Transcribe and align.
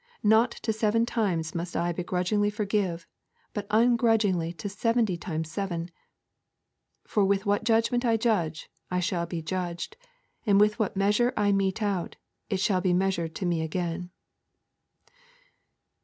Not 0.23 0.49
to 0.63 0.73
seven 0.73 1.05
times 1.05 1.53
must 1.53 1.77
I 1.77 1.91
grudgingly 1.93 2.49
forgive, 2.49 3.05
but 3.53 3.67
ungrudgingly 3.69 4.51
to 4.53 4.67
seventy 4.67 5.15
times 5.15 5.51
seven. 5.51 5.91
For 7.03 7.23
with 7.23 7.45
what 7.45 7.63
judgment 7.63 8.03
I 8.03 8.17
judge, 8.17 8.67
I 8.89 8.99
shall 8.99 9.27
be 9.27 9.43
judged; 9.43 9.97
and 10.43 10.59
with 10.59 10.79
what 10.79 10.97
measure 10.97 11.33
I 11.37 11.51
mete, 11.51 11.83
it 11.83 12.17
shall 12.59 12.81
be 12.81 12.93
measured 12.93 13.35
to 13.35 13.45
me 13.45 13.61
again. 13.61 14.09